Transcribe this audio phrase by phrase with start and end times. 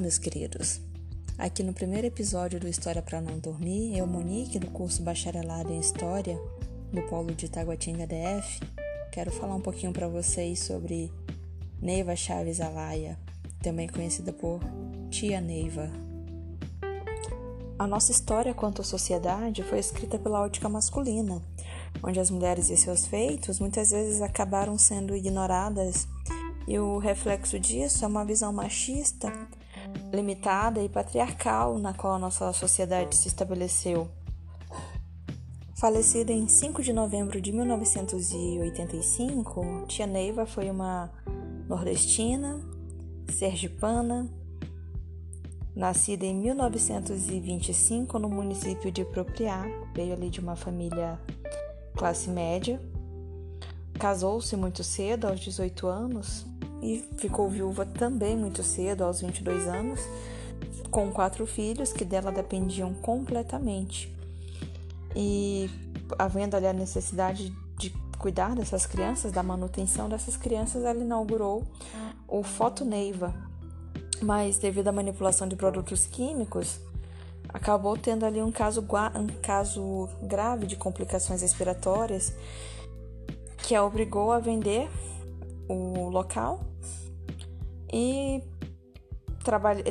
[0.00, 0.80] Meus queridos.
[1.36, 5.80] Aqui no primeiro episódio do História para não dormir, eu, Monique, do curso Bacharelado em
[5.80, 6.38] História
[6.92, 8.60] do Polo de Itaguatinga DF,
[9.10, 11.12] quero falar um pouquinho para vocês sobre
[11.82, 13.18] Neiva Chaves Alaia,
[13.60, 14.60] também conhecida por
[15.10, 15.90] Tia Neiva.
[17.76, 21.42] A nossa história quanto à sociedade foi escrita pela ótica masculina,
[22.04, 26.06] onde as mulheres e seus feitos muitas vezes acabaram sendo ignoradas
[26.68, 29.32] e o reflexo disso é uma visão machista,
[30.12, 34.08] limitada e patriarcal na qual a nossa sociedade se estabeleceu.
[35.76, 41.08] Falecida em 5 de novembro de 1985, Tia Neiva foi uma
[41.68, 42.58] nordestina,
[43.30, 44.28] sergipana,
[45.76, 49.62] nascida em 1925 no município de Propriá,
[49.94, 51.16] veio ali de uma família
[51.96, 52.82] classe média.
[54.00, 56.44] Casou-se muito cedo, aos 18 anos,
[56.82, 60.00] e ficou viúva também muito cedo, aos 22 anos,
[60.90, 64.14] com quatro filhos que dela dependiam completamente.
[65.14, 65.70] E
[66.18, 71.64] havendo ali a necessidade de cuidar dessas crianças, da manutenção dessas crianças, ela inaugurou
[72.26, 73.34] o Foto Neiva.
[74.20, 76.80] Mas devido à manipulação de produtos químicos,
[77.48, 82.32] acabou tendo ali um caso, um caso grave de complicações respiratórias
[83.58, 84.88] que a obrigou a vender
[85.68, 86.60] o local
[87.92, 88.42] e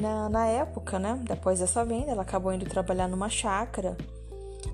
[0.00, 3.96] na, na época, né, depois dessa venda, ela acabou indo trabalhar numa chácara,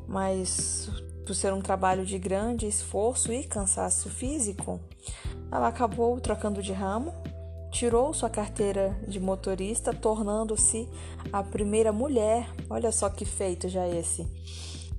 [0.07, 0.89] mas
[1.27, 4.81] por ser um trabalho de grande esforço e cansaço físico,
[5.51, 7.13] ela acabou trocando de ramo,
[7.71, 10.89] tirou sua carteira de motorista, tornando-se
[11.33, 14.27] a primeira mulher, olha só que feito já esse,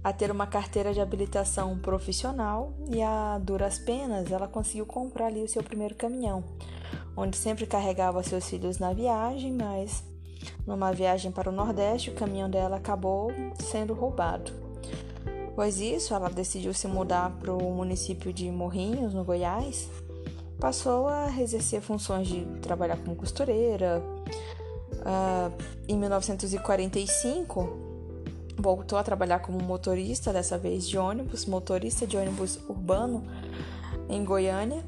[0.03, 5.43] a ter uma carteira de habilitação profissional e a duras penas ela conseguiu comprar ali
[5.43, 6.43] o seu primeiro caminhão,
[7.15, 10.03] onde sempre carregava seus filhos na viagem, mas
[10.65, 14.51] numa viagem para o Nordeste o caminhão dela acabou sendo roubado.
[15.55, 19.89] Pois isso, ela decidiu se mudar para o município de Morrinhos, no Goiás,
[20.59, 24.01] passou a exercer funções de trabalhar como costureira.
[24.99, 25.51] Uh,
[25.87, 27.77] em 1945,
[28.57, 33.23] voltou a trabalhar como motorista, dessa vez de ônibus, motorista de ônibus urbano
[34.09, 34.83] em Goiânia,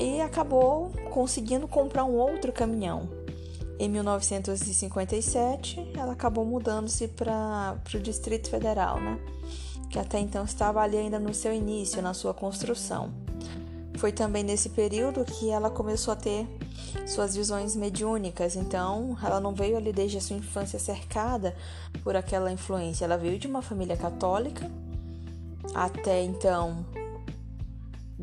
[0.00, 3.08] e acabou conseguindo comprar um outro caminhão.
[3.78, 9.18] Em 1957, ela acabou mudando-se para o Distrito Federal, né?
[9.94, 13.14] que até então estava ali ainda no seu início, na sua construção.
[13.96, 16.48] Foi também nesse período que ela começou a ter
[17.06, 18.56] suas visões mediúnicas.
[18.56, 21.54] Então, ela não veio ali desde a sua infância cercada
[22.02, 23.04] por aquela influência.
[23.04, 24.68] Ela veio de uma família católica.
[25.72, 26.84] Até então,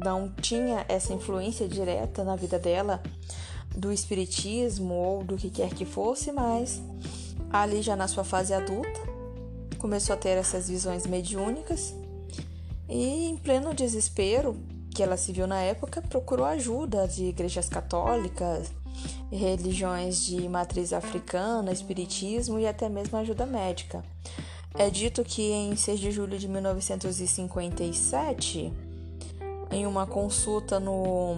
[0.03, 3.01] não tinha essa influência direta na vida dela
[3.75, 6.81] do espiritismo ou do que quer que fosse, mas
[7.49, 9.01] ali já na sua fase adulta
[9.77, 11.93] começou a ter essas visões mediúnicas
[12.87, 14.55] e em pleno desespero
[14.93, 18.69] que ela se viu na época, procurou ajuda de igrejas católicas,
[19.31, 24.03] religiões de matriz africana, espiritismo e até mesmo ajuda médica.
[24.75, 28.71] É dito que em 6 de julho de 1957,
[29.71, 31.37] em uma consulta no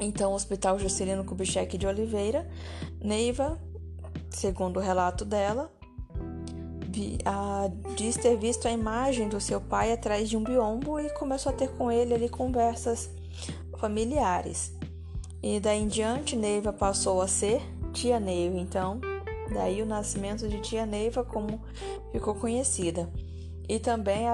[0.00, 2.48] então Hospital Juscelino Kubitschek de Oliveira,
[3.00, 3.58] Neiva,
[4.30, 5.72] segundo o relato dela,
[7.24, 11.50] a, diz ter visto a imagem do seu pai atrás de um biombo e começou
[11.50, 13.10] a ter com ele ali conversas
[13.78, 14.72] familiares.
[15.42, 19.00] E daí em diante, Neiva passou a ser Tia Neiva, então,
[19.52, 21.60] daí o nascimento de Tia Neiva como
[22.12, 23.08] ficou conhecida.
[23.68, 24.26] E também,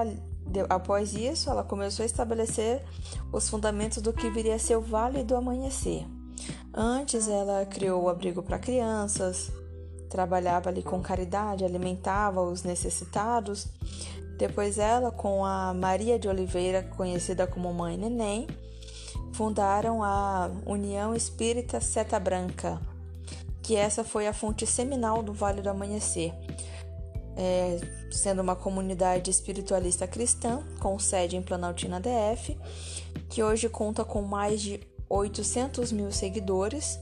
[0.69, 2.83] após isso, ela começou a estabelecer
[3.31, 6.05] os fundamentos do que viria a ser o Vale do Amanhecer.
[6.73, 9.51] Antes, ela criou o abrigo para crianças,
[10.09, 13.67] trabalhava ali com caridade, alimentava os necessitados.
[14.37, 18.47] Depois ela, com a Maria de Oliveira, conhecida como Mãe Neném,
[19.33, 22.79] fundaram a União Espírita Seta Branca,
[23.61, 26.33] que essa foi a fonte seminal do Vale do Amanhecer,
[27.35, 27.79] é,
[28.11, 32.57] sendo uma comunidade espiritualista cristã com sede em Planaltina DF,
[33.29, 34.79] que hoje conta com mais de
[35.09, 36.99] 800 mil seguidores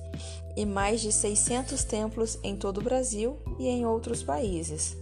[0.56, 4.96] e mais de 600 templos em todo o Brasil e em outros países.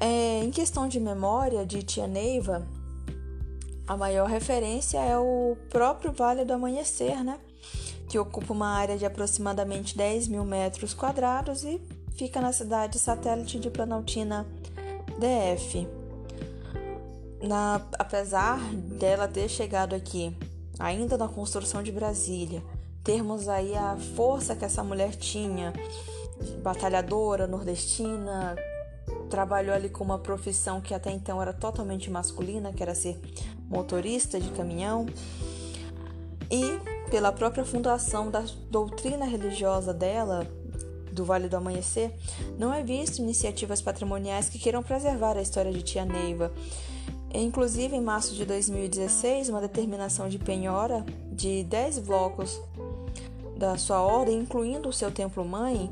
[0.00, 2.66] É, em questão de memória de Tia Neiva,
[3.86, 7.38] a maior referência é o próprio Vale do Amanhecer, né?
[8.14, 11.80] que ocupa uma área de aproximadamente 10 mil metros quadrados e
[12.14, 14.46] fica na cidade satélite de Planaltina
[15.18, 15.86] DF.
[17.42, 20.34] Na, apesar dela ter chegado aqui
[20.78, 22.62] ainda na construção de Brasília,
[23.02, 25.72] termos aí a força que essa mulher tinha
[26.62, 28.56] batalhadora nordestina,
[29.28, 33.20] trabalhou ali com uma profissão que até então era totalmente masculina, que era ser
[33.68, 35.06] motorista de caminhão.
[36.50, 36.78] E
[37.10, 40.46] pela própria fundação da doutrina religiosa dela,
[41.14, 42.12] do Vale do Amanhecer,
[42.58, 46.52] não é visto iniciativas patrimoniais que queiram preservar a história de Tia Neiva.
[47.32, 52.60] Inclusive, em março de 2016, uma determinação de penhora de 10 blocos
[53.56, 55.90] da sua ordem, incluindo o seu templo-mãe,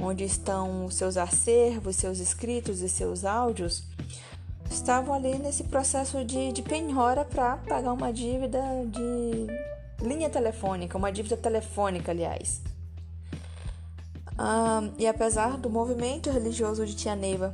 [0.00, 3.84] onde estão seus acervos, seus escritos e seus áudios,
[4.70, 11.12] estavam ali nesse processo de, de penhora para pagar uma dívida de linha telefônica, uma
[11.12, 12.60] dívida telefônica, aliás.
[14.98, 17.50] E apesar do movimento religioso de Tia Neiva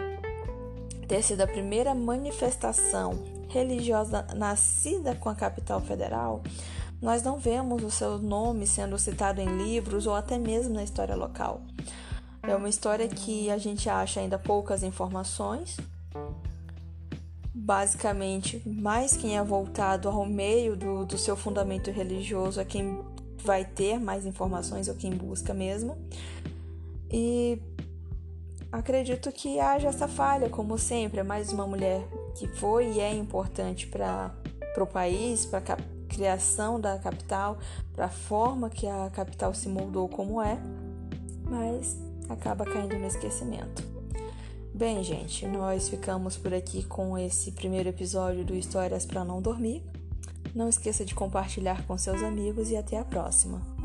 [1.06, 6.42] ter sido a primeira manifestação religiosa nascida com a capital federal,
[7.00, 11.14] nós não vemos o seu nome sendo citado em livros ou até mesmo na história
[11.14, 11.62] local.
[12.42, 15.76] É uma história que a gente acha ainda poucas informações.
[17.54, 22.98] Basicamente, mais quem é voltado ao meio do, do seu fundamento religioso é quem
[23.44, 25.96] vai ter mais informações ou quem busca mesmo.
[27.10, 27.60] E
[28.70, 33.14] acredito que haja essa falha, como sempre, é mais uma mulher que foi e é
[33.14, 34.32] importante para
[34.78, 35.76] o país, para a
[36.08, 37.58] criação da capital,
[37.94, 40.58] para a forma que a capital se moldou como é,
[41.44, 41.96] mas
[42.28, 43.82] acaba caindo no esquecimento.
[44.74, 49.82] Bem, gente, nós ficamos por aqui com esse primeiro episódio do Histórias para Não Dormir.
[50.54, 53.77] Não esqueça de compartilhar com seus amigos e até a próxima.